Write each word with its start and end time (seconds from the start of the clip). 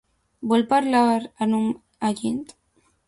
Vol 0.53 0.63
parlar 0.71 1.03
amb 1.19 1.59
un 1.59 1.69
agent? 2.11 2.43